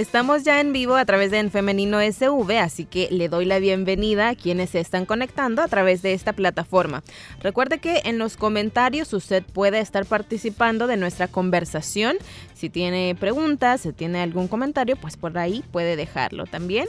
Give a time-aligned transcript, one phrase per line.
[0.00, 3.58] Estamos ya en vivo a través de En Femenino SV, así que le doy la
[3.58, 7.02] bienvenida a quienes se están conectando a través de esta plataforma.
[7.42, 12.16] Recuerde que en los comentarios usted puede estar participando de nuestra conversación.
[12.54, 16.86] Si tiene preguntas, si tiene algún comentario, pues por ahí puede dejarlo también.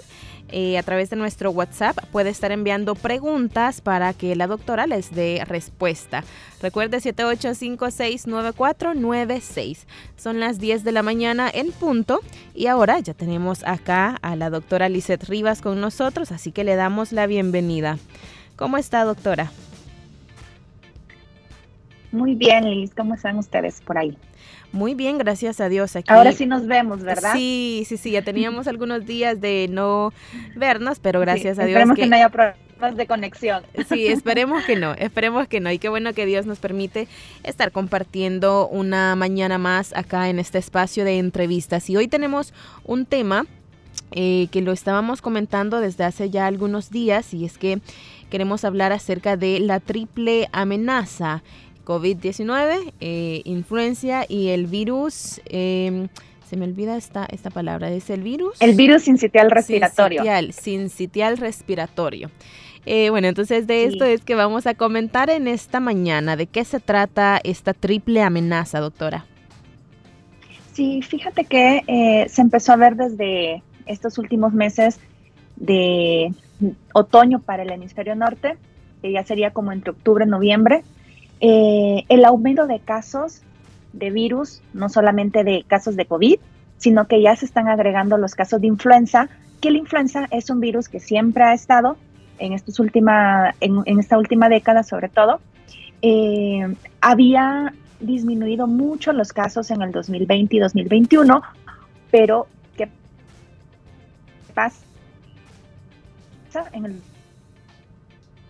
[0.52, 5.12] Eh, a través de nuestro WhatsApp puede estar enviando preguntas para que la doctora les
[5.12, 6.26] dé respuesta.
[6.62, 9.78] Recuerde 78569496.
[10.18, 12.22] Son las 10 de la mañana en punto
[12.54, 16.76] y ahora ya tenemos acá a la doctora Lisette Rivas con nosotros, así que le
[16.76, 18.00] damos la bienvenida.
[18.56, 19.52] ¿Cómo está, doctora?
[22.12, 22.94] Muy bien, Liz.
[22.96, 24.18] ¿Cómo están ustedes por ahí?
[24.72, 25.96] Muy bien, gracias a Dios.
[25.96, 26.12] Aquí.
[26.12, 27.34] Ahora sí nos vemos, ¿verdad?
[27.34, 30.14] Sí, sí, sí, ya teníamos algunos días de no
[30.56, 31.78] vernos, pero gracias a Dios.
[31.78, 33.64] Esperemos que, no haya problemas de conexión.
[33.90, 35.72] Sí, esperemos que no, esperemos que no.
[35.72, 37.08] Y qué bueno que Dios nos permite
[37.44, 41.90] estar compartiendo una mañana más acá en este espacio de entrevistas.
[41.90, 42.54] Y hoy tenemos
[42.86, 43.46] un tema
[44.14, 47.80] eh, que lo estábamos comentando desde hace ya algunos días y es que
[48.30, 51.44] queremos hablar acerca de la triple amenaza
[51.84, 56.08] COVID-19, eh, influencia y el virus, em,
[56.50, 58.62] se me olvida esta, esta palabra, es el virus.
[58.62, 60.22] El virus sincitial respiratorio.
[60.22, 62.30] Sincitial, sincitial respiratorio.
[62.86, 66.36] Eh, bueno, entonces de esto es que vamos a comentar en esta mañana.
[66.36, 69.26] ¿De qué se trata esta triple amenaza, doctora?
[70.74, 75.00] Sí, fíjate que eh, se empezó a ver desde estos últimos meses
[75.58, 76.34] de
[76.94, 78.58] otoño para el hemisferio norte,
[79.02, 80.84] que ya sería como entre octubre y noviembre,
[81.42, 83.42] eh, el aumento de casos
[83.94, 86.40] de virus, no solamente de casos de COVID,
[86.78, 89.28] sino que ya se están agregando los casos de influenza,
[89.60, 91.98] que la influenza es un virus que siempre ha estado
[92.40, 95.40] en, estos última, en, esta última década sobre todo.
[96.02, 101.42] Eh, había disminuido mucho los casos en el 2020 y 2021,
[102.10, 102.88] pero ¿qué
[104.54, 104.82] pasa
[106.74, 107.02] en el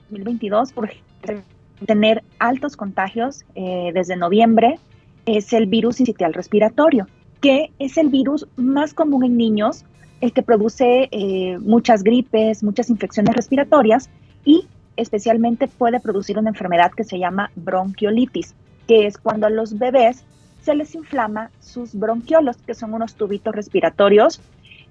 [0.09, 0.71] 2022?
[0.71, 1.43] Por ejemplo,
[1.85, 4.79] tener altos contagios eh, desde noviembre
[5.25, 7.07] es el virus incitial respiratorio,
[7.41, 9.85] que es el virus más común en niños,
[10.19, 14.09] el que produce eh, muchas gripes, muchas infecciones respiratorias
[14.45, 18.53] y especialmente puede producir una enfermedad que se llama bronquiolitis,
[18.87, 20.23] que es cuando a los bebés
[20.61, 24.41] se les inflama sus bronquiolos, que son unos tubitos respiratorios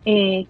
[0.05, 0.47] eh,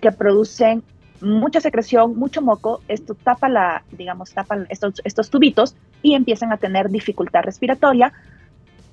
[0.00, 0.82] que producen
[1.20, 6.56] mucha secreción, mucho moco, esto tapa la, digamos, tapa estos, estos tubitos y empiezan a
[6.56, 8.12] tener dificultad respiratoria.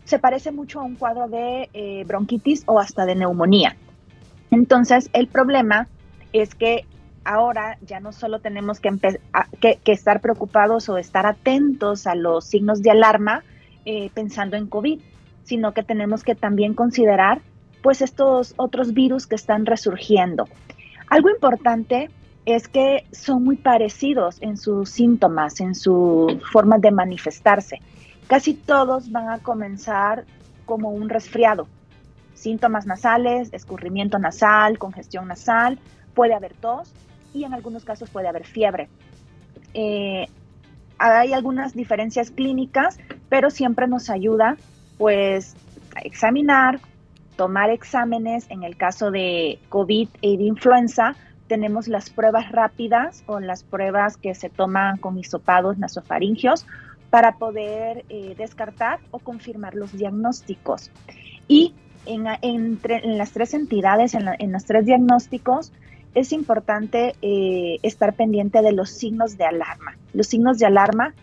[0.04, 3.76] Se parece mucho a un cuadro de eh, bronquitis o hasta de neumonía.
[4.52, 5.88] Entonces, el problema
[6.34, 6.86] es que
[7.24, 8.90] ahora ya no solo tenemos que,
[9.60, 13.44] que, estar preocupados o estar atentos a los signos de alarma
[13.86, 15.02] eh, pensando en COVID,
[15.44, 17.42] sino que tenemos que también considerar
[17.82, 20.48] pues estos otros virus que están resurgiendo.
[21.10, 22.10] Algo importante
[22.48, 27.82] es que son muy parecidos en sus síntomas, en su forma de manifestarse.
[28.28, 30.24] Casi todos van a comenzar
[30.66, 31.68] como un resfriado.
[32.36, 35.78] Síntomas nasales, escurrimiento nasal, congestión nasal,
[36.14, 36.94] puede haber tos
[37.34, 38.88] y en algunos casos puede haber fiebre.
[39.74, 40.28] Eh,
[41.00, 42.98] hay algunas diferencias clínicas,
[43.28, 44.56] pero siempre nos ayuda
[44.98, 45.54] pues
[45.98, 46.80] a examinar,
[47.36, 51.14] tomar exámenes en el caso de COVID y de influenza
[51.48, 56.66] tenemos las pruebas rápidas o las pruebas que se toman con hisopados nasofaringios
[57.10, 60.92] para poder eh, descartar o confirmar los diagnósticos.
[61.48, 61.74] Y
[62.06, 62.80] en,
[63.18, 65.72] las tres entidades, en, los tres diagnósticos,
[66.14, 69.98] es importante eh, estar pendiente de los signos de alarma.
[70.14, 71.14] Los signos de alarma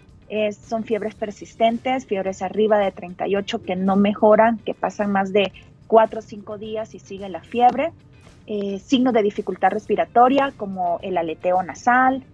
[0.67, 5.53] son fiebres persistentes, fiebres arriba de 38 que no mejoran, que pasan más de
[5.87, 7.93] 4 o 5 días y sigue la fiebre
[8.47, 12.25] eh, signos de dificultad respiratoria como el aleteo nasal,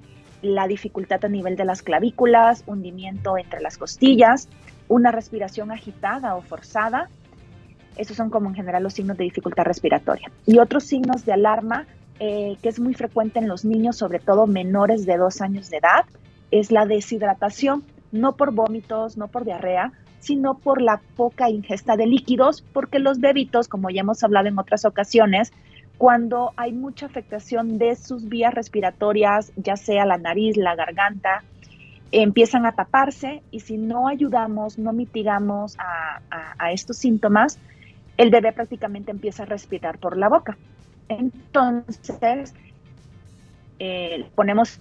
[0.43, 4.49] la dificultad a nivel de las clavículas, hundimiento entre las costillas,
[4.89, 7.09] una respiración agitada o forzada.
[7.97, 10.31] Esos son como en general los signos de dificultad respiratoria.
[10.47, 11.87] Y otros signos de alarma
[12.23, 15.79] eh, que es muy frecuente en los niños, sobre todo menores de dos años de
[15.79, 16.05] edad,
[16.51, 22.07] es la deshidratación, no por vómitos, no por diarrea, sino por la poca ingesta de
[22.07, 25.51] líquidos, porque los bebitos, como ya hemos hablado en otras ocasiones,
[26.01, 31.45] cuando hay mucha afectación de sus vías respiratorias, ya sea la nariz, la garganta,
[32.11, 37.59] empiezan a taparse y si no ayudamos, no mitigamos a, estos síntomas,
[38.17, 40.57] el bebé prácticamente empieza a respirar por la boca.
[41.11, 42.55] Entonces,
[43.79, 44.81] eh, ponemos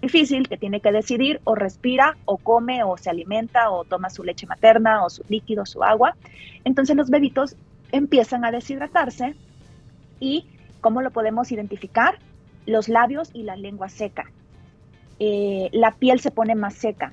[0.00, 4.24] difícil que tiene que decidir o respira o come o se alimenta o toma su
[4.24, 6.16] leche materna o su líquido, su agua.
[6.64, 7.54] Entonces los bebitos
[7.92, 9.34] empiezan a deshidratarse
[10.20, 10.46] y
[10.80, 12.18] ¿cómo lo podemos identificar?
[12.66, 14.24] Los labios y la lengua seca.
[15.18, 17.12] Eh, la piel se pone más seca.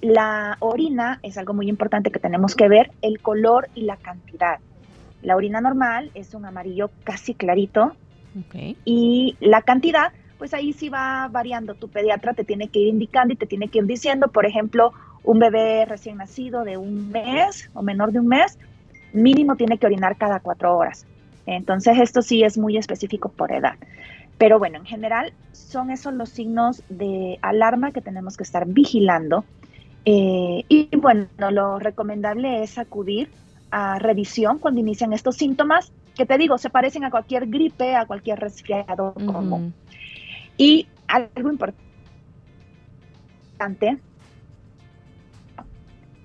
[0.00, 4.58] La orina es algo muy importante que tenemos que ver, el color y la cantidad.
[5.22, 7.94] La orina normal es un amarillo casi clarito
[8.84, 11.74] y la cantidad pues ahí sí va variando.
[11.74, 14.94] Tu pediatra te tiene que ir indicando y te tiene que ir diciendo, por ejemplo,
[15.22, 18.58] un bebé recién nacido de un mes o menor de un mes,
[19.12, 21.06] mínimo tiene que orinar cada cuatro horas.
[21.56, 23.74] Entonces esto sí es muy específico por edad.
[24.38, 29.44] Pero bueno, en general son esos los signos de alarma que tenemos que estar vigilando.
[30.04, 33.30] Eh, y bueno, lo recomendable es acudir
[33.70, 38.04] a revisión cuando inician estos síntomas que te digo, se parecen a cualquier gripe, a
[38.04, 39.72] cualquier resfriado común.
[40.56, 41.78] Y algo importante,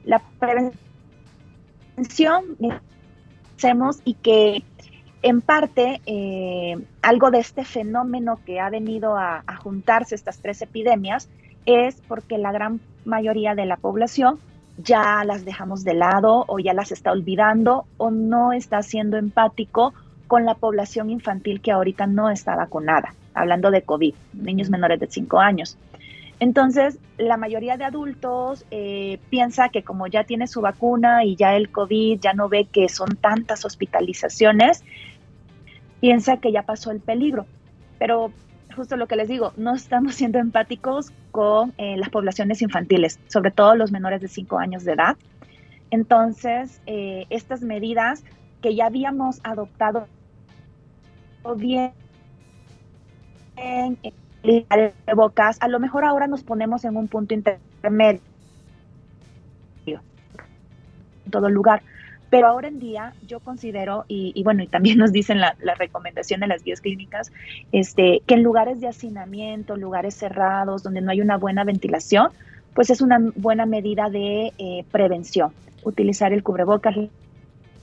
[0.04, 0.76] la prevención
[3.58, 4.64] hacemos y que
[5.26, 10.62] en parte eh, algo de este fenómeno que ha venido a, a, juntarse estas tres
[10.62, 11.30] epidemias
[11.66, 14.38] es porque la gran mayoría de la población
[14.78, 19.96] ya las dejamos de lado o ya las está olvidando o no está siendo empático
[20.28, 25.08] con la población infantil que ahorita no está vacunada hablando de COVID, niños menores de
[25.08, 25.76] 5 años.
[26.40, 31.56] Entonces, la mayoría de adultos eh, piensa que como ya tiene su vacuna y ya
[31.56, 34.84] el COVID ya no ve que son tantas hospitalizaciones,
[36.06, 37.48] piensa que ya pasó el peligro.
[37.98, 38.32] Pero
[38.76, 43.50] justo lo que les digo, no estamos siendo empáticos con eh, las poblaciones infantiles, sobre
[43.50, 45.18] todo los menores de 5 años de edad.
[45.90, 48.24] Entonces, eh, estas medidas
[48.62, 50.08] que ya habíamos adoptado
[51.58, 51.92] bien
[53.56, 53.98] en
[54.44, 54.64] de
[55.16, 58.22] bocas, a lo mejor ahora nos ponemos en un punto intermedio
[59.88, 61.82] en todo lugar.
[62.36, 66.48] Pero ahora en día yo considero, y, bueno, y también nos dicen la, recomendación de
[66.48, 67.32] las guías clínicas,
[67.72, 72.30] este, que en lugares de hacinamiento, lugares cerrados, donde no hay una buena ventilación,
[72.74, 75.52] pues es una buena medida de eh, prevención,
[75.84, 76.96] utilizar el cubrebocas.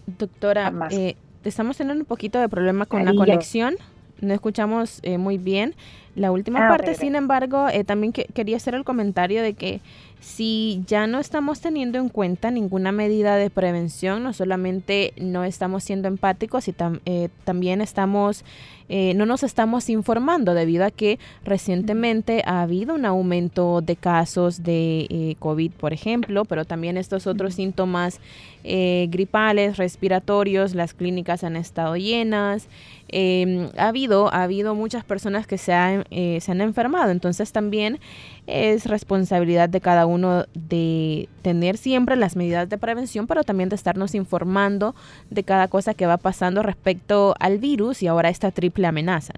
[0.07, 3.77] Doctora, eh, estamos teniendo un poquito de problema con la conexión
[4.23, 5.75] no escuchamos eh, muy bien
[6.15, 6.95] la última ah, parte.
[6.95, 9.81] Sin embargo, eh, también quería hacer el comentario de que
[10.23, 15.85] si ya no estamos teniendo en cuenta ninguna medida de prevención, no solamente no estamos
[15.85, 16.75] siendo empáticos, y
[17.05, 18.45] eh, también estamos,
[18.89, 25.35] no nos estamos informando debido a que recientemente ha habido un aumento de casos de
[25.39, 28.21] COVID, por ejemplo, pero también estos otros síntomas
[28.63, 32.69] gripales, respiratorios, las clínicas han estado llenas.
[33.15, 37.53] Em, ha, habido, ha habido muchas personas que se han, eh, se han enfermado, entonces
[37.53, 38.01] también
[38.47, 43.77] es responsabilidad de cada uno de tener siempre las medidas de prevención, pero también de
[43.77, 44.95] estarnos informando
[45.31, 49.35] de cada cosa que va pasando respecto al virus y ahora esta triple amenaza.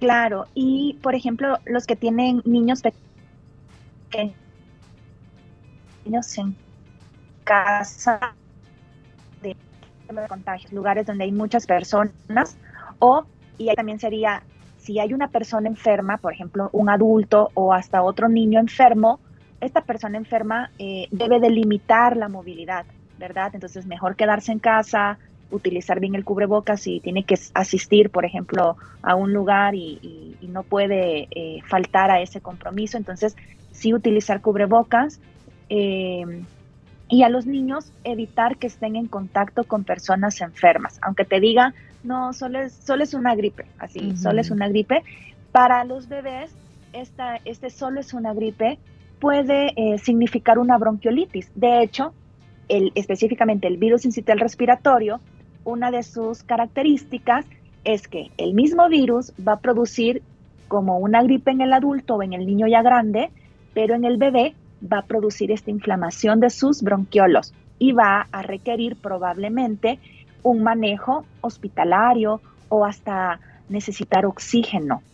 [0.00, 2.82] Claro, y por ejemplo, los que tienen niños
[4.10, 4.36] pequeños
[6.36, 6.56] en
[7.44, 8.34] casa,
[9.42, 9.56] de
[10.28, 12.56] contagios, lugares donde hay muchas personas
[12.98, 13.24] o,
[13.58, 14.42] y ahí también sería,
[14.88, 19.20] si hay una persona enferma, por ejemplo, un adulto o hasta otro niño enfermo,
[19.60, 22.86] esta persona enferma eh, debe delimitar la movilidad,
[23.18, 23.50] ¿verdad?
[23.52, 25.18] Entonces, mejor quedarse en casa,
[25.50, 30.62] utilizar bien el cubrebocas si tiene que asistir, por ejemplo, a un lugar y, no
[30.62, 32.96] puede eh, faltar a ese compromiso.
[32.96, 33.36] Entonces,
[33.72, 35.20] sí utilizar cubrebocas.
[35.68, 36.24] Eh,
[37.10, 41.74] y a los niños evitar que estén en contacto con personas enfermas, aunque te diga,
[42.02, 45.02] no, solo es, solo es una gripe, así, solo es una gripe.
[45.52, 46.54] Para los bebés,
[46.92, 48.78] esta, este solo es una gripe
[49.18, 51.50] puede eh, significar una bronquiolitis.
[51.54, 52.12] De hecho,
[52.68, 55.20] el, específicamente el virus incital respiratorio,
[55.64, 57.46] una de sus características
[57.84, 60.22] es que el mismo virus va a producir
[60.68, 63.30] como una gripe en el adulto o en el niño ya grande,
[63.74, 68.42] pero en el bebé va a producir esta inflamación de sus bronquiolos y va a
[68.42, 69.98] requerir probablemente
[70.42, 75.04] un manejo hospitalario o hasta necesitar oxígeno.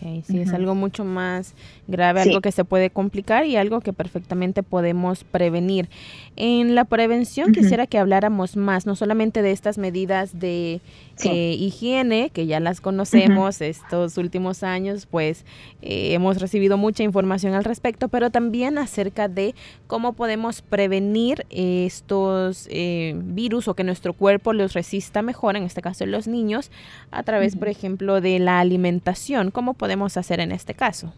[0.00, 1.54] Ok, sí, es algo mucho más
[1.86, 5.88] grave, algo que se puede complicar y algo que perfectamente podemos prevenir.
[6.36, 10.80] En la prevención quisiera que habláramos más, no solamente de estas medidas de
[11.24, 15.44] eh, higiene, que ya las conocemos estos últimos años, pues
[15.82, 19.54] eh, hemos recibido mucha información al respecto, pero también acerca de
[19.86, 25.82] cómo podemos prevenir estos eh, virus o que nuestro cuerpo los resista mejor, en este
[25.82, 26.70] caso en los niños,
[27.10, 29.50] a través, por ejemplo, de la alimentación.
[29.50, 31.12] ¿Cómo podemos hacer en este caso?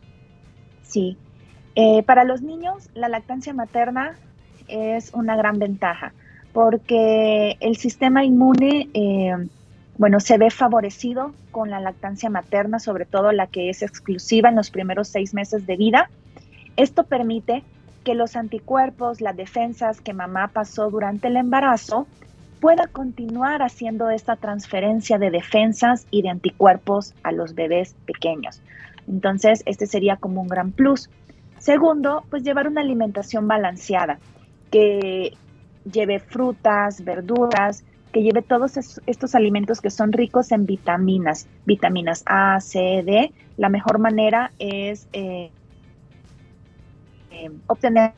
[0.83, 1.17] Sí,
[2.07, 4.17] para los niños la lactancia materna
[4.69, 6.13] es una gran ventaja
[6.53, 8.89] porque el sistema inmune
[9.99, 14.57] bueno, se ve favorecido con la lactancia materna, sobre todo la que es exclusiva en
[14.57, 16.11] los primeros seis meses de vida.
[16.77, 17.63] Esto permite
[18.03, 22.07] que los anticuerpos, las defensas que mamá pasó durante el embarazo,
[22.63, 28.63] pueda continuar haciendo esta transferencia de defensas y de anticuerpos a los bebés pequeños.
[29.09, 31.11] Entonces, este sería como un gran plus.
[31.59, 34.21] Segundo, pues llevar una alimentación balanceada,
[34.71, 35.33] que
[35.93, 38.77] lleve frutas, verduras, que lleve todos
[39.07, 43.33] estos alimentos que son ricos en vitaminas, vitaminas A, C, D.
[43.57, 45.51] La mejor manera es eh,
[47.33, 48.13] eh, obtener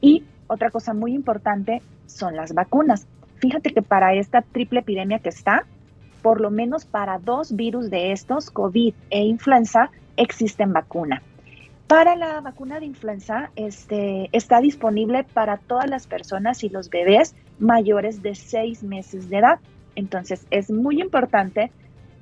[0.00, 3.06] y otra cosa muy importante son las vacunas.
[3.36, 5.66] Fíjate que para esta triple epidemia que está,
[6.22, 11.22] por lo menos para dos virus de estos, COVID e influenza, existen vacuna.
[11.86, 17.34] Para la vacuna de influenza este, está disponible para todas las personas y los bebés
[17.58, 19.58] mayores de seis meses de edad.
[19.96, 21.72] Entonces es muy importante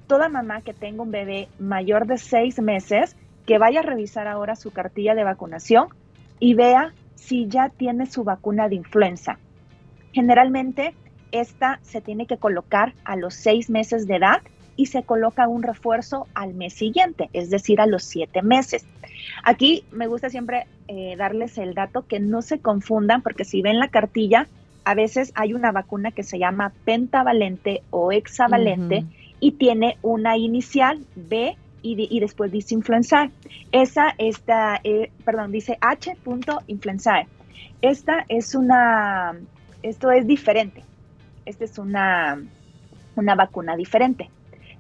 [0.07, 3.15] toda mamá que tenga un bebé mayor de seis meses
[3.45, 5.89] que vaya a revisar ahora su cartilla de vacunación
[6.41, 9.39] y vea si ya tiene su vacuna de influenza.
[10.13, 10.95] Generalmente
[11.33, 14.43] esta se tiene que colocar a los seis meses de edad
[14.77, 18.87] y se coloca un refuerzo al mes siguiente, es decir, a los siete meses.
[19.43, 23.81] Aquí me gusta siempre eh, darles el dato que no se confundan, porque si ven
[23.81, 24.47] la cartilla,
[24.85, 29.05] a veces hay una vacuna que se llama pentavalente o hexavalente
[29.41, 33.31] y tiene una inicial B y, después dice influenza.
[33.73, 36.17] Esa, esta, eh, perdón, dice H.
[36.67, 37.27] influenza.
[37.83, 39.37] Esta es una,
[39.83, 40.83] esto es diferente.
[41.45, 42.43] Esta es una,
[43.17, 44.31] una vacuna diferente.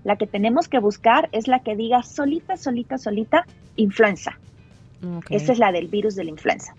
[0.04, 4.38] La que tenemos que buscar es la que diga solita, solita, solita, influenza.
[5.30, 6.74] Esa es la del virus de la influenza.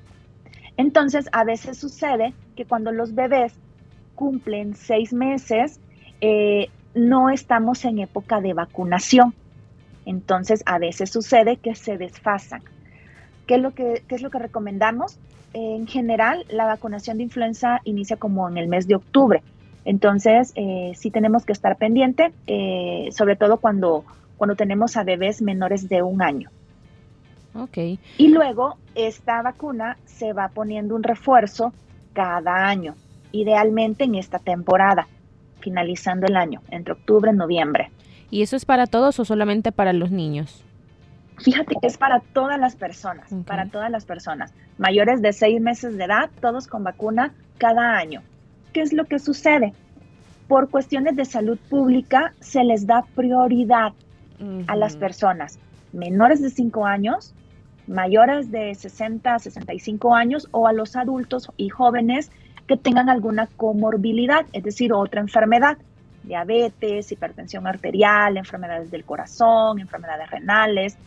[0.77, 3.53] Entonces, a veces sucede que cuando los bebés
[4.15, 5.79] cumplen seis meses,
[6.21, 9.33] eh, no estamos en época de vacunación.
[10.05, 12.61] Entonces, a veces sucede que se desfasan.
[13.45, 15.17] ¿Qué es lo que, qué es lo que recomendamos?
[15.53, 19.41] En general, la vacunación de influenza inicia como en el mes de octubre.
[19.85, 24.03] Entonces, eh, sí tenemos que estar pendiente, eh, sobre todo cuando,
[24.37, 26.49] cuando tenemos a bebés menores de un año.
[27.55, 27.77] Ok.
[28.17, 31.73] Y luego, esta vacuna se va poniendo un refuerzo
[32.13, 32.95] cada año,
[33.31, 35.07] idealmente en esta temporada,
[35.59, 37.89] finalizando el año, entre octubre y noviembre.
[38.29, 40.63] ¿Y eso es para todos o solamente para los niños?
[41.41, 44.53] Fíjate que es para todas las personas, para todas las personas.
[44.77, 48.21] Mayores de seis meses de edad, todos con vacuna cada año.
[48.73, 49.73] ¿qué es lo que sucede?
[50.47, 53.93] Por cuestiones de salud pública se les da prioridad
[54.67, 55.59] a las personas
[55.91, 57.33] menores de 5 años,
[57.87, 62.31] mayores de 60 a 65 años o a los adultos y jóvenes
[62.67, 65.77] que tengan alguna comorbilidad, es decir, otra enfermedad,
[66.23, 70.97] diabetes, hipertensión arterial, enfermedades del corazón, enfermedades renales,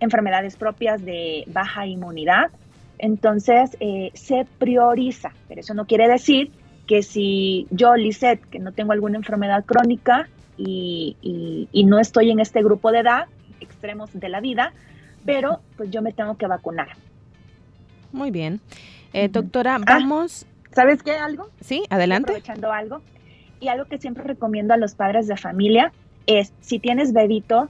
[0.00, 2.50] enfermedades propias de baja inmunidad.
[2.98, 6.50] Entonces, eh, se prioriza, pero eso no quiere decir
[6.86, 12.62] que si yo, Lisette, que no tengo alguna enfermedad crónica y, no estoy en este
[12.62, 13.26] grupo de edad,
[13.60, 14.72] extremos de la vida,
[15.24, 16.88] pero pues yo me tengo que vacunar.
[18.12, 18.60] Muy bien.
[19.12, 20.46] Eh, doctora, ah, vamos...
[20.72, 21.12] ¿Sabes qué?
[21.12, 21.48] ¿Algo?
[21.60, 22.32] Sí, adelante.
[22.32, 23.02] Aprovechando algo.
[23.60, 25.92] Y algo que siempre recomiendo a los padres de familia
[26.26, 27.68] es, si tienes bebito,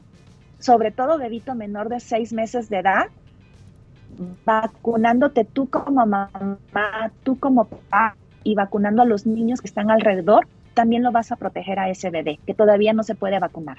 [0.67, 3.07] sobre todo bebito menor de seis meses de edad,
[4.45, 6.29] vacunándote tú como mamá,
[7.23, 11.37] tú como papá, y vacunando a los niños que están alrededor, también lo vas a
[11.37, 13.79] proteger a ese bebé que todavía no se puede vacunar.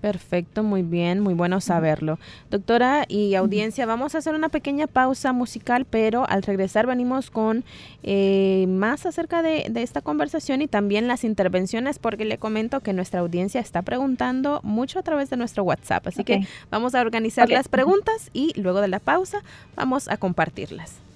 [0.00, 2.18] Perfecto, muy bien, muy bueno saberlo.
[2.50, 7.64] Doctora y audiencia, vamos a hacer una pequeña pausa musical, pero al regresar venimos con
[8.02, 13.20] eh, más acerca de, esta conversación y también las intervenciones, porque le comento que nuestra
[13.20, 16.06] audiencia está preguntando mucho a través de nuestro WhatsApp.
[16.06, 19.42] Así que vamos a organizar las preguntas y luego de la pausa
[19.76, 21.09] vamos a compartirlas.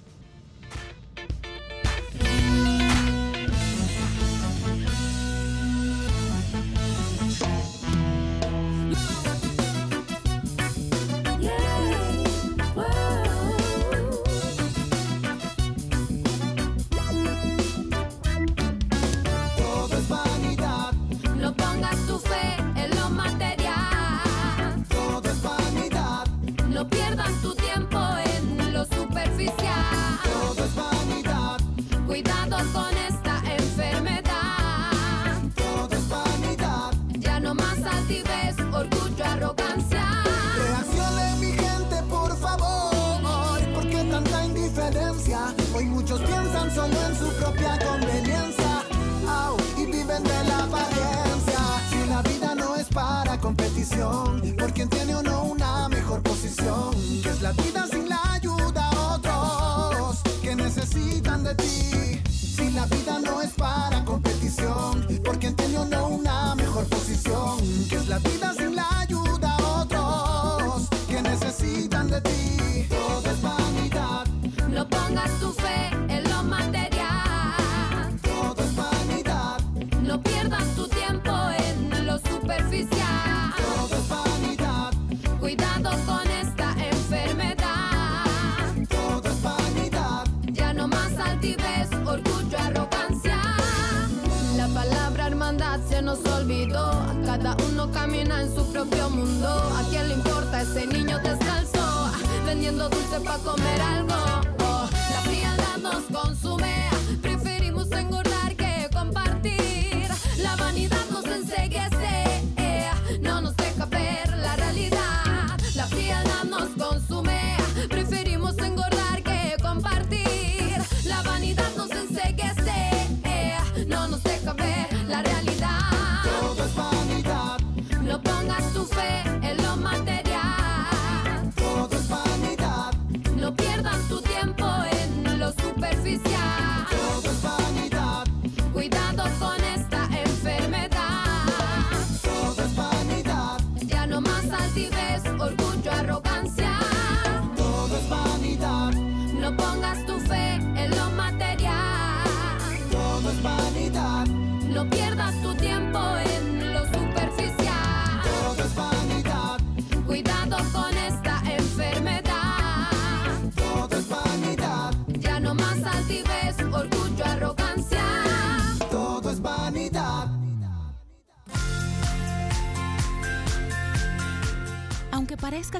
[100.76, 102.10] ese niño descalzo,
[102.44, 104.14] vendiendo dulce para comer algo.
[104.58, 106.83] Oh, la frialdad nos consume.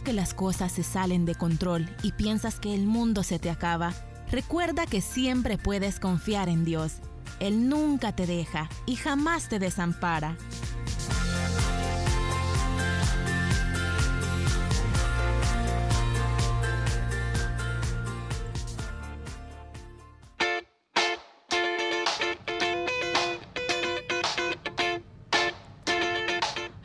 [0.05, 3.95] Que las cosas se salen de control y piensas que el mundo se te acaba,
[4.31, 6.97] recuerda que siempre puedes confiar en Dios.
[7.41, 10.37] Él nunca te deja y jamás te desampara.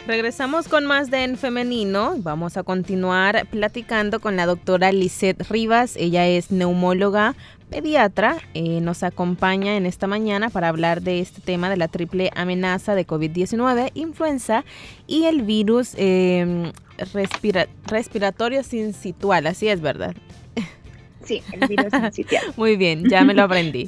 [0.10, 2.16] Regresamos con más de En Femenino.
[2.18, 5.96] Vamos a continuar platicando con la doctora Lisette Rivas.
[5.98, 7.36] Ella es neumóloga
[7.70, 8.38] pediatra.
[8.56, 12.96] Eh, nos acompaña en esta mañana para hablar de este tema de la triple amenaza
[12.96, 14.66] de COVID-19, influenza
[15.06, 16.74] y el virus eh,
[17.86, 19.46] respiratorio sincitual.
[19.46, 20.16] Así es, ¿verdad?
[21.30, 21.94] Sí, el virus.
[22.58, 23.88] Muy bien, ya me lo aprendí.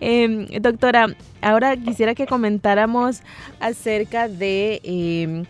[0.00, 3.20] Em, doctora, ahora quisiera que comentáramos
[3.60, 5.44] acerca de em,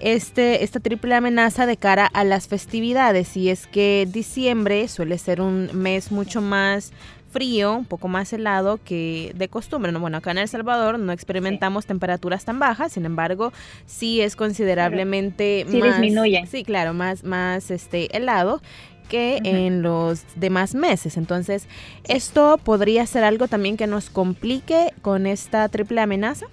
[0.00, 3.36] este, esta triple amenaza de cara a las festividades.
[3.36, 6.92] Y es que diciembre suele ser un mes mucho más
[7.30, 9.92] frío, un poco más helado que de costumbre.
[9.92, 13.52] Bueno, acá en El Salvador no experimentamos temperaturas tan bajas, sin embargo,
[13.86, 16.44] sí es considerablemente sí, más disminuye.
[16.50, 18.60] Sí, claro, más más este helado
[19.08, 21.16] que en los demás meses.
[21.16, 21.66] Entonces,
[22.04, 26.46] ¿esto podría ser algo también que nos complique con esta triple amenaza?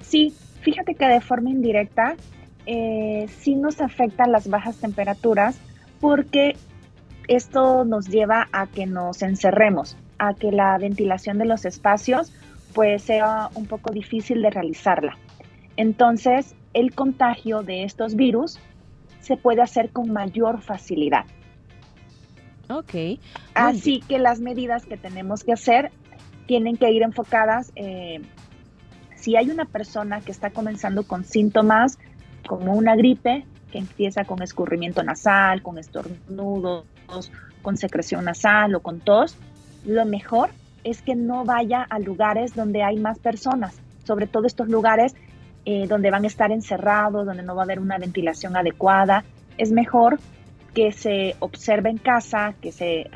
[0.00, 2.16] Sí, fíjate que de forma indirecta
[2.66, 5.56] eh, sí nos afectan las bajas temperaturas
[6.00, 6.56] porque
[7.28, 12.32] esto nos lleva a que nos encerremos, a que la ventilación de los espacios
[12.74, 15.16] pues sea un poco difícil de realizarla.
[15.76, 18.58] Entonces, el contagio de estos virus
[19.22, 21.24] se puede hacer con mayor facilidad.
[22.68, 23.18] Ok.
[23.54, 25.90] Así que las medidas que tenemos que hacer
[26.46, 28.20] tienen que ir enfocadas, eh,
[29.16, 31.98] si hay una persona que está comenzando con síntomas
[32.46, 36.84] como una gripe, que empieza con escurrimiento nasal, con estornudos,
[37.62, 39.36] con secreción nasal o con tos,
[39.84, 40.50] lo mejor
[40.84, 45.14] es que no vaya a lugares donde hay más personas, sobre todo estos lugares
[45.64, 49.24] eh, donde van a estar encerrados, donde no va a haber una ventilación adecuada.
[49.58, 50.18] Es mejor
[50.74, 53.10] que se observe en casa, que, se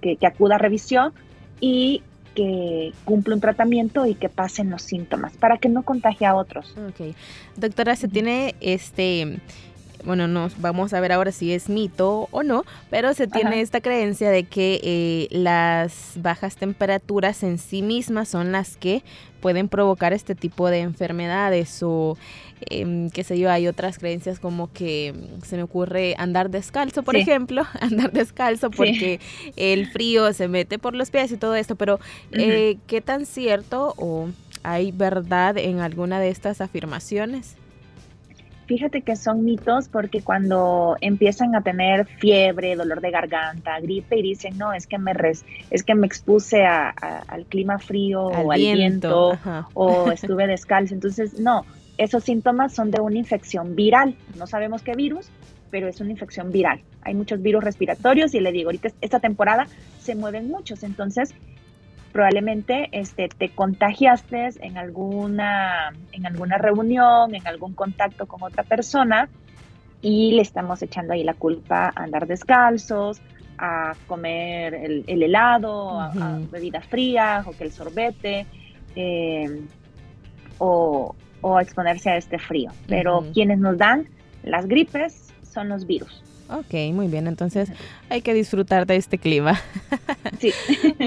[0.00, 1.12] que, acuda a revisión
[1.60, 2.02] y
[2.34, 6.74] que cumpla un tratamiento y que pasen los síntomas para que no contagie a otros.
[6.88, 7.14] Ok.
[7.56, 9.40] Doctora, ¿se tiene este
[10.04, 13.80] bueno, nos vamos a ver ahora si es mito o no, pero se tiene esta
[13.80, 19.02] creencia de que eh, las bajas temperaturas en sí mismas son las que
[19.40, 22.16] pueden provocar este tipo de enfermedades o
[22.70, 27.02] em, qué sé yo, hay otras creencias como que mm, se me ocurre andar descalzo,
[27.02, 29.20] por ejemplo, andar descalzo porque
[29.56, 32.00] el frío se mete por los pies y todo esto, pero
[32.32, 34.28] eh, ¿qué tan cierto o
[34.62, 37.56] hay verdad en alguna de estas afirmaciones?
[38.72, 44.22] Fíjate que son mitos porque cuando empiezan a tener fiebre, dolor de garganta, gripe y
[44.22, 48.58] dicen, no, es que me, res, es que me expuse al clima frío o al
[48.58, 49.38] viento,
[49.74, 50.94] o estuve descalzo.
[50.94, 51.66] Entonces, no,
[51.98, 54.16] esos síntomas son de una infección viral.
[54.38, 55.28] No sabemos qué virus,
[55.70, 56.80] pero es una infección viral.
[57.02, 59.66] Hay muchos virus respiratorios y le digo, ahorita esta temporada
[60.00, 60.82] se mueven muchos.
[60.82, 61.34] Entonces,
[62.12, 69.28] probablemente este, te contagiaste en alguna, en alguna reunión, en algún contacto con otra persona
[70.02, 73.22] y le estamos echando ahí la culpa a andar descalzos,
[73.56, 78.46] a comer el, helado, a, bebidas frías o que el sorbete
[78.96, 79.62] eh,
[80.58, 82.72] o, a exponerse a este frío.
[82.88, 84.08] Pero quienes nos dan
[84.42, 86.22] las gripes son los virus.
[86.58, 87.26] Ok, muy bien.
[87.26, 87.70] Entonces
[88.08, 89.60] hay que disfrutar de este clima.
[90.40, 90.52] Sí.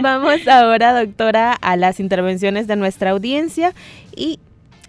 [0.02, 3.74] Vamos ahora, doctora, a las intervenciones de nuestra audiencia
[4.16, 4.40] y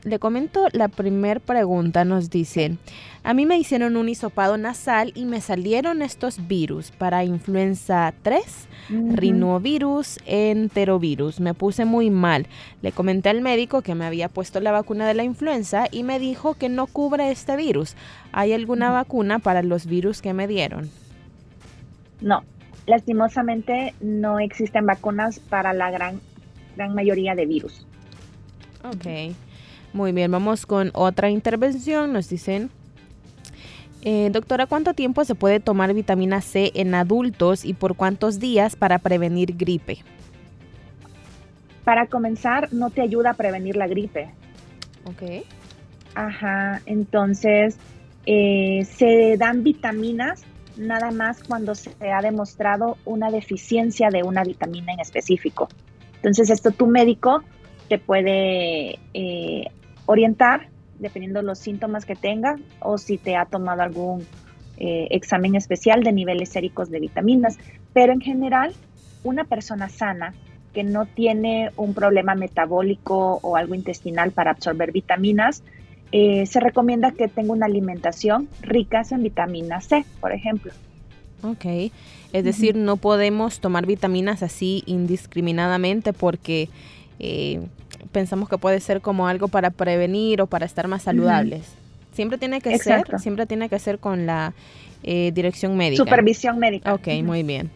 [0.07, 2.05] le comento la primera pregunta.
[2.05, 2.79] Nos dicen,
[3.25, 8.69] a mí me hicieron un hisopado nasal y me salieron estos virus para influenza 3,
[8.89, 11.41] rinovirus, enterovirus.
[11.41, 12.47] Me puse muy mal.
[12.83, 16.21] Le comenté al médico que me había puesto la vacuna de la influenza y me
[16.21, 17.97] dijo que no cubre este virus.
[18.31, 20.89] ¿Hay alguna vacuna para los virus que me dieron?
[22.21, 22.45] No,
[22.87, 26.21] lastimosamente no existen vacunas para la gran,
[26.77, 27.85] gran mayoría de virus.
[28.85, 29.35] Ok.
[29.97, 32.13] Muy bien, vamos con otra intervención.
[32.13, 32.69] Nos dicen,
[34.03, 38.77] eh, doctora, ¿cuánto tiempo se puede tomar vitamina C en adultos y por cuántos días
[38.77, 40.05] para prevenir gripe?
[41.83, 44.29] Para comenzar, no te ayuda a prevenir la gripe.
[45.07, 45.47] Ok.
[46.15, 47.79] Ajá, entonces
[48.27, 50.45] eh, se dan vitaminas
[50.77, 55.71] nada más cuando se ha demostrado una deficiencia de una vitamina en específico.
[56.17, 57.43] Entonces esto tu médico
[57.89, 59.71] te puede eh,
[60.07, 64.27] orientar dependiendo de los síntomas que tenga o si te ha tomado algún
[64.79, 67.59] eh, examen especial de niveles séricos de vitaminas.
[67.93, 68.73] Pero en general,
[69.25, 70.35] una persona sana
[70.73, 75.63] que no tiene un problema metabólico o algo intestinal para absorber vitaminas,
[76.13, 80.73] eh, se recomienda que tenga una alimentación rica en vitamina C, por ejemplo.
[81.43, 81.65] Ok,
[82.33, 86.69] es decir, no podemos tomar vitaminas así indiscriminadamente porque
[87.19, 87.61] eh,
[88.11, 91.65] pensamos que puede ser como algo para prevenir o para estar más saludables.
[92.13, 94.55] Siempre tiene que ser, siempre tiene que ser con la
[95.03, 96.03] eh, dirección médica.
[96.03, 96.95] Supervisión médica.
[96.95, 97.71] Ok, muy bien.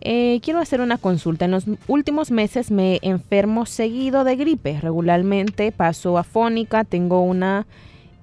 [0.00, 1.44] Eh, quiero hacer una consulta.
[1.44, 4.80] En los últimos meses me enfermo seguido de gripe.
[4.80, 7.66] Regularmente paso afónica, tengo una,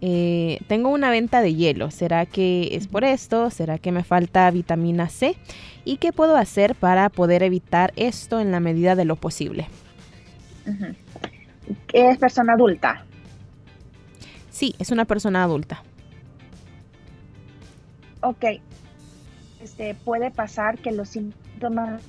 [0.02, 1.92] eh, tengo una venta de hielo.
[1.92, 3.50] ¿Será que es por esto?
[3.50, 5.36] ¿Será que me falta vitamina C?
[5.84, 9.68] ¿Y qué puedo hacer para poder evitar esto en la medida de lo posible?
[11.94, 13.06] ¿Es persona adulta?
[14.50, 15.84] Sí, es una persona adulta.
[18.22, 18.46] Ok.
[19.62, 22.02] Este, puede pasar que los síntomas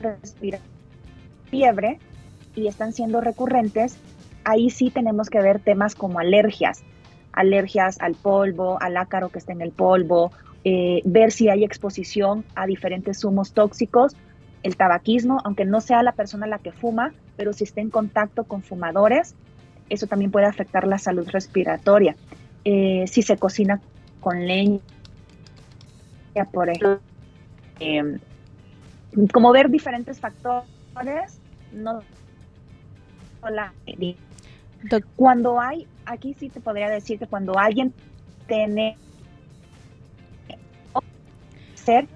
[0.00, 0.60] respiran
[1.50, 1.98] fiebre
[2.54, 3.98] y están siendo recurrentes,
[4.44, 6.82] ahí sí tenemos que ver temas como alergias,
[7.32, 10.32] alergias al polvo, al ácaro que está en el polvo,
[10.64, 14.16] eh, ver si hay exposición a diferentes humos tóxicos
[14.62, 18.44] el tabaquismo, aunque no sea la persona la que fuma, pero si está en contacto
[18.44, 19.34] con fumadores,
[19.88, 22.16] eso también puede afectar la salud respiratoria.
[22.64, 23.80] Eh, si se cocina
[24.20, 24.80] con leña,
[26.52, 27.00] por ejemplo,
[27.78, 28.18] em,
[29.32, 31.40] como ver diferentes factores,
[31.72, 32.02] no
[35.16, 37.94] cuando hay, aquí sí te podría decir que cuando alguien
[38.48, 38.96] tiene
[41.74, 42.08] ser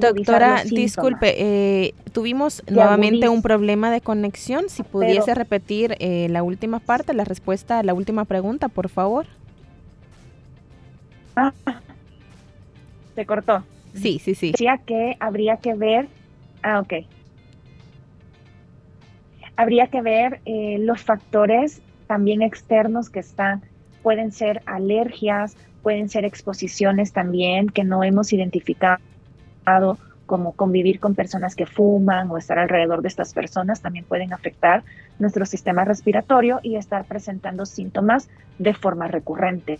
[0.00, 4.68] Doctora, disculpe, eh, tuvimos nuevamente un problema de conexión.
[4.68, 9.26] Si pudiese repetir eh, la última parte, la respuesta a la última pregunta, por favor.
[11.36, 11.52] Ah,
[13.14, 13.62] se cortó.
[13.94, 14.52] Sí, sí, sí.
[14.52, 16.08] Decía que habría que ver.
[16.62, 17.06] Ah, ok.
[19.56, 23.62] Habría que ver eh, los factores también externos que están.
[24.02, 28.98] Pueden ser alergias, pueden ser exposiciones también que no hemos identificado
[30.26, 34.84] como convivir con personas que fuman o estar alrededor de estas personas también pueden afectar
[35.18, 38.28] nuestro sistema respiratorio y estar presentando síntomas
[38.58, 39.78] de forma recurrente.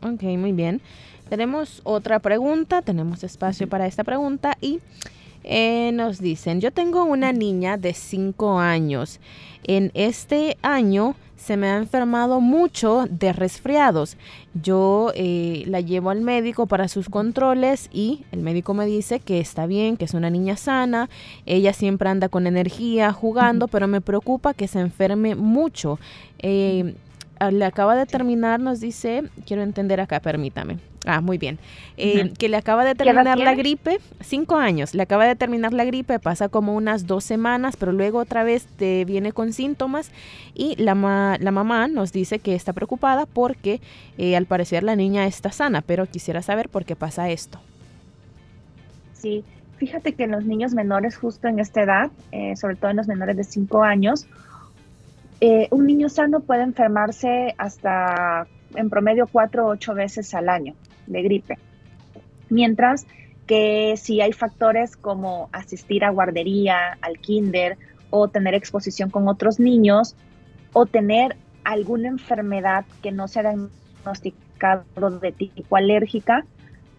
[0.00, 0.80] Ok, muy bien.
[1.28, 4.80] Tenemos otra pregunta, tenemos espacio para esta pregunta y
[5.46, 9.20] eh, nos dicen, yo tengo una niña de 5 años.
[9.62, 14.16] En este año se me ha enfermado mucho de resfriados.
[14.54, 19.38] Yo eh, la llevo al médico para sus controles y el médico me dice que
[19.38, 21.08] está bien, que es una niña sana.
[21.46, 26.00] Ella siempre anda con energía, jugando, pero me preocupa que se enferme mucho.
[26.40, 26.96] Eh,
[27.50, 30.78] le acaba de terminar, nos dice, quiero entender acá, permítame.
[31.06, 31.58] Ah, muy bien.
[31.96, 35.84] Eh, que le acaba de terminar la gripe, cinco años, le acaba de terminar la
[35.84, 40.10] gripe, pasa como unas dos semanas, pero luego otra vez te viene con síntomas
[40.52, 43.80] y la, la mamá nos dice que está preocupada porque
[44.18, 47.60] eh, al parecer la niña está sana, pero quisiera saber por qué pasa esto.
[49.12, 49.44] Sí,
[49.76, 53.06] fíjate que en los niños menores justo en esta edad, eh, sobre todo en los
[53.06, 54.26] menores de cinco años,
[55.40, 60.74] un niño sano puede enfermarse hasta en promedio cuatro o ocho veces al año
[61.06, 61.58] de gripe.
[62.48, 63.06] Mientras
[63.46, 67.78] que si hay factores como asistir a guardería, al kinder
[68.10, 70.16] o tener exposición con otros niños
[70.72, 74.84] o tener alguna enfermedad que no sea diagnosticado
[75.20, 76.44] de tipo alérgica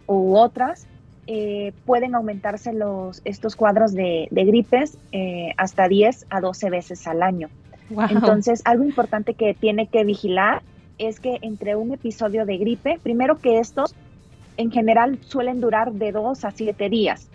[0.08, 0.88] u otras,
[1.28, 7.24] eh, pueden aumentarse los, estos cuadros de, gripes eh, hasta 10 a 12 veces al
[7.24, 7.50] año.
[8.10, 10.62] Entonces, algo importante que tiene que vigilar
[10.98, 13.96] es que entre un episodio de gripe, primero que estos
[14.58, 17.30] en general suelen durar de dos a siete días.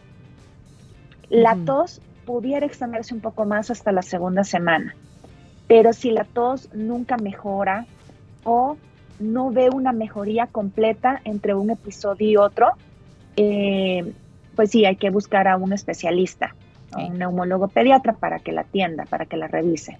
[1.31, 4.95] La tos pudiera extenderse un poco más hasta la segunda semana,
[5.67, 7.87] pero si la tos nunca mejora
[8.45, 8.77] o
[9.19, 12.73] no ve una mejoría completa entre un episodio y otro,
[13.37, 14.13] eh,
[14.57, 16.55] pues sí, hay que buscar a un especialista,
[16.93, 19.99] a un neumólogo pediatra para que la atienda, para que la revise.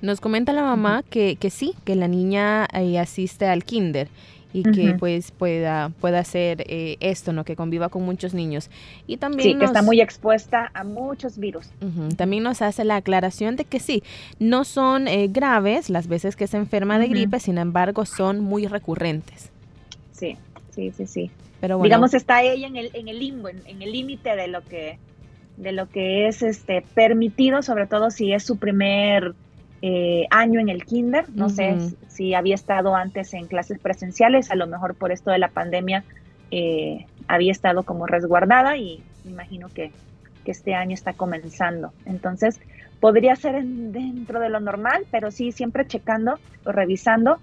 [0.00, 4.08] Nos comenta la mamá que, que sí, que la niña eh, asiste al kinder
[4.54, 7.44] y que pues pueda, pueda hacer eh, esto, ¿no?
[7.44, 8.70] Que conviva con muchos niños.
[9.08, 11.68] Y también sí, que está muy expuesta a muchos virus.
[12.16, 14.04] también nos hace la aclaración de que sí,
[14.38, 18.68] no son eh, graves las veces que se enferma de gripe, sin embargo son muy
[18.68, 19.50] recurrentes.
[20.12, 20.36] Sí,
[20.70, 21.30] sí, sí, sí.
[21.60, 24.98] Pero Digamos, está ella en el, en el limbo, en el límite de lo que
[25.56, 29.34] de lo que es este permitido, sobre todo si es su primer
[29.82, 31.28] eh, año en el kinder.
[31.34, 31.76] No sé
[32.08, 36.04] si había estado antes en clases presenciales, a lo mejor por esto de la pandemia
[36.50, 39.92] eh, había estado como resguardada y imagino que,
[40.46, 41.94] este año está comenzando.
[42.04, 42.60] Entonces,
[43.00, 47.38] podría ser dentro de lo normal, pero sí siempre checando o revisando,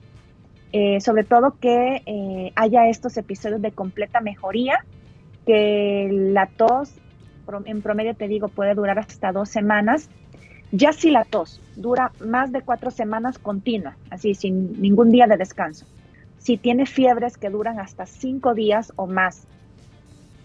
[0.72, 4.86] eh, sobre todo que haya estos episodios de completa mejoría,
[5.48, 6.94] que la tos,
[7.66, 10.10] en promedio te digo, puede durar hasta dos semanas
[10.72, 15.36] ya si la tos dura más de cuatro semanas continua, así sin ningún día de
[15.36, 15.86] descanso,
[16.38, 19.44] si tiene fiebres que duran hasta cinco días o más,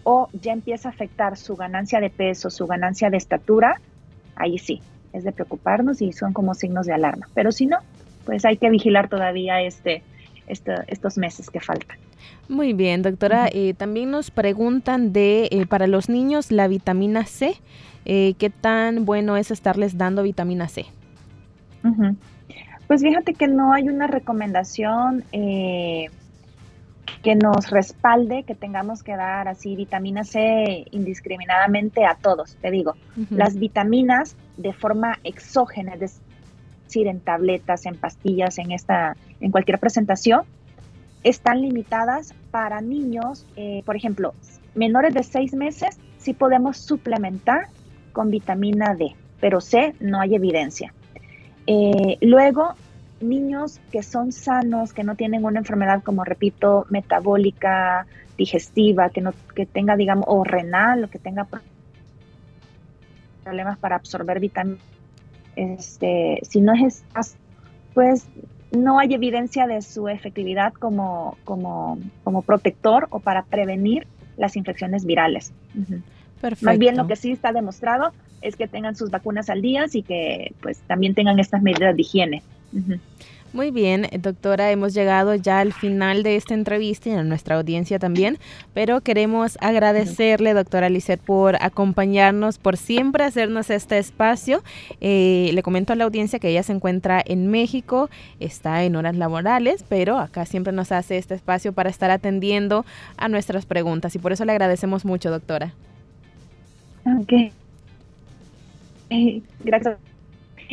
[0.03, 3.79] o ya empieza a afectar su ganancia de peso, su ganancia de estatura,
[4.35, 4.81] ahí sí,
[5.13, 7.27] es de preocuparnos y son como signos de alarma.
[7.33, 7.77] Pero si no,
[8.25, 10.03] pues hay que vigilar todavía este,
[10.47, 11.97] este estos meses que faltan.
[12.49, 13.49] Muy bien, doctora.
[13.51, 17.55] Eh, también nos preguntan de, eh, para los niños, la vitamina C.
[18.05, 20.85] Eh, ¿Qué tan bueno es estarles dando vitamina C?
[22.87, 26.09] Pues fíjate que no hay una recomendación que
[27.35, 32.55] nos respalde que tengamos que dar así vitamina C indiscriminadamente a todos.
[32.61, 32.95] Te digo,
[33.29, 35.99] las vitaminas de forma exógena, es
[36.87, 40.43] decir, en tabletas, en pastillas, en esta, en cualquier presentación,
[41.29, 44.33] están limitadas para niños, eh, por ejemplo,
[44.75, 47.67] menores de seis meses, sí podemos suplementar
[48.13, 50.93] con vitamina D, pero C no hay evidencia.
[51.65, 52.75] Eh, luego,
[53.19, 59.33] niños que son sanos, que no tienen una enfermedad como, repito, metabólica, digestiva, que no
[59.53, 61.47] que tenga, digamos, o renal, o que tenga
[63.43, 64.81] problemas para absorber vitaminas,
[65.55, 67.03] este, si no es,
[67.93, 68.27] pues
[68.71, 75.05] no hay evidencia de su efectividad como, como, como protector o para prevenir las infecciones
[75.05, 75.53] virales.
[76.61, 80.03] Más bien lo que sí está demostrado es que tengan sus vacunas al día y
[80.03, 82.43] que pues también tengan estas medidas de higiene.
[83.57, 87.97] Muy bien, doctora, hemos llegado ya al final de esta entrevista y a nuestra audiencia
[87.97, 88.37] también,
[88.75, 94.61] pero queremos agradecerle, doctora Lisset, por acompañarnos, por siempre hacernos este espacio.
[95.01, 99.15] Eh, le comento a la audiencia que ella se encuentra en México, está en horas
[99.15, 102.85] laborales, pero acá siempre nos hace este espacio para estar atendiendo
[103.17, 105.73] a nuestras preguntas y por eso le agradecemos mucho, doctora.
[107.07, 107.33] Ok.
[109.09, 109.97] Eh, gracias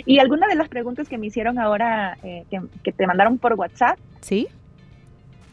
[0.07, 2.44] y alguna de las preguntas que me hicieron ahora, eh,
[2.83, 3.98] que, te mandaron por WhatsApp.
[4.20, 4.48] Sí.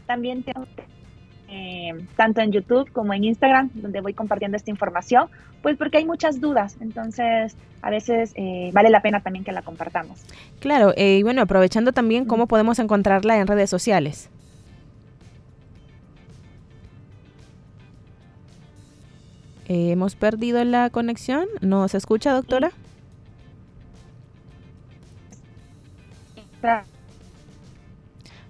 [0.06, 0.66] También tengo
[1.48, 5.28] eh, tanto en YouTube como en Instagram, donde voy compartiendo esta información,
[5.62, 9.62] pues porque hay muchas dudas, entonces a veces eh, vale la pena también que la
[9.62, 10.24] compartamos.
[10.60, 14.30] Claro, y bueno, aprovechando también, ¿cómo podemos encontrarla en redes sociales?
[19.74, 21.46] hemos perdido la conexión.
[21.62, 22.72] ¿Nos escucha, doctora?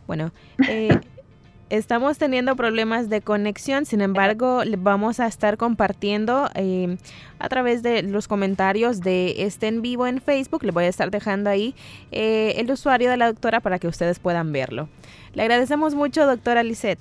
[0.06, 0.32] Bueno,
[0.68, 0.98] eh,
[1.70, 6.98] estamos teniendo problemas de conexión, sin embargo, vamos a estar compartiendo eh,
[7.38, 10.64] a través de los comentarios de este en vivo en Facebook.
[10.64, 11.74] Le voy a estar dejando ahí
[12.10, 14.88] eh, el usuario de la doctora para que ustedes puedan verlo.
[15.34, 17.00] Le agradecemos mucho, doctora Lisette.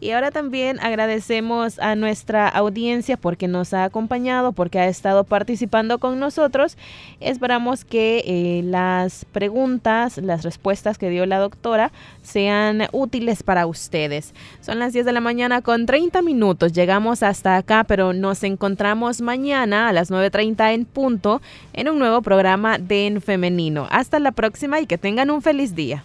[0.00, 5.98] Y ahora también agradecemos a nuestra audiencia porque nos ha acompañado, porque ha estado participando
[5.98, 6.78] con nosotros.
[7.20, 14.32] Esperamos que eh, las preguntas, las respuestas que dio la doctora sean útiles para ustedes.
[14.62, 16.72] Son las 10 de la mañana con 30 minutos.
[16.72, 21.42] Llegamos hasta acá, pero nos encontramos mañana a las 9.30 en punto
[21.74, 23.86] en un nuevo programa de En Femenino.
[23.90, 26.04] Hasta la próxima y que tengan un feliz día.